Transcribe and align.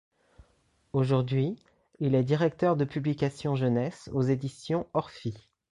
Aujourd'hui, 0.93 1.55
il 1.99 2.15
est 2.15 2.23
directeur 2.23 2.75
de 2.75 2.85
publications 2.85 3.55
jeunesse 3.55 4.09
aux 4.13 4.23
Éditions 4.23 4.87
Orphie. 4.95 5.47